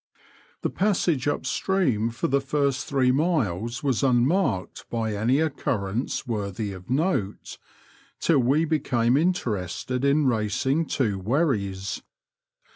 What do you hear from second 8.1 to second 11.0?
till we became interested in racing